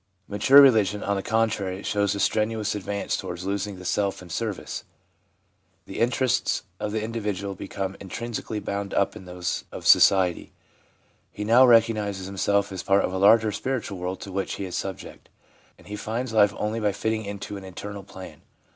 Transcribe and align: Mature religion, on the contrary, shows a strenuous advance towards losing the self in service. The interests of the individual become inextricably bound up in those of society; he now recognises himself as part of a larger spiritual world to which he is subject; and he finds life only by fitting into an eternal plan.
Mature 0.27 0.59
religion, 0.59 1.03
on 1.03 1.15
the 1.15 1.21
contrary, 1.21 1.83
shows 1.83 2.15
a 2.15 2.19
strenuous 2.19 2.73
advance 2.73 3.15
towards 3.15 3.45
losing 3.45 3.75
the 3.77 3.85
self 3.85 4.19
in 4.19 4.31
service. 4.31 4.83
The 5.85 5.99
interests 5.99 6.63
of 6.79 6.91
the 6.91 7.03
individual 7.03 7.53
become 7.53 7.95
inextricably 7.99 8.59
bound 8.61 8.95
up 8.95 9.15
in 9.15 9.25
those 9.25 9.63
of 9.71 9.85
society; 9.85 10.53
he 11.31 11.43
now 11.43 11.67
recognises 11.67 12.25
himself 12.25 12.71
as 12.71 12.81
part 12.81 13.05
of 13.05 13.13
a 13.13 13.19
larger 13.19 13.51
spiritual 13.51 13.99
world 13.99 14.19
to 14.21 14.31
which 14.31 14.53
he 14.53 14.65
is 14.65 14.75
subject; 14.75 15.29
and 15.77 15.85
he 15.85 15.95
finds 15.95 16.33
life 16.33 16.55
only 16.57 16.79
by 16.79 16.93
fitting 16.93 17.23
into 17.23 17.55
an 17.55 17.63
eternal 17.63 18.01
plan. 18.01 18.41